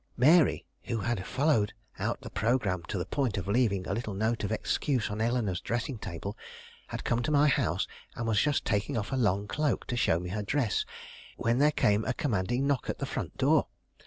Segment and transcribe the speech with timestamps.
[0.17, 4.43] Mary, who had followed out the programme to the point of leaving a little note
[4.43, 6.35] of excuse on Eleanore's dressing table,
[6.87, 7.85] had come to my house,
[8.15, 10.85] and was just taking off her long cloak to show me her dress,
[11.37, 13.67] when there came a commanding knock at the front door.